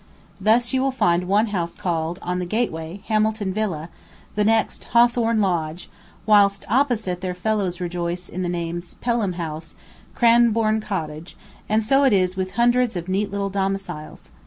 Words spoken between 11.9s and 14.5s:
it is with hundreds of neat little domiciles.